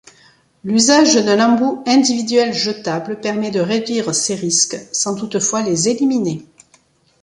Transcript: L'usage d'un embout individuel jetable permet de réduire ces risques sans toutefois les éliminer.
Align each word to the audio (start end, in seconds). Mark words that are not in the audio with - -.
L'usage 0.63 1.13
d'un 1.23 1.39
embout 1.47 1.87
individuel 1.87 2.53
jetable 2.55 3.19
permet 3.19 3.51
de 3.51 3.59
réduire 3.59 4.15
ces 4.15 4.33
risques 4.33 4.79
sans 4.91 5.13
toutefois 5.13 5.61
les 5.61 5.89
éliminer. 5.89 6.43